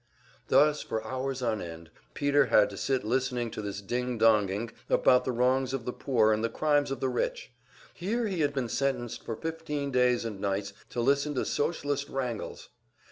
[0.47, 5.25] Thus, for hours on end, Peter had to sit listening to this ding donging about
[5.25, 7.51] the wrongs of the poor and the crimes of the rich.
[7.93, 12.69] Here he had been sentenced for fifteen days and nights to listen to Socialist wrangles!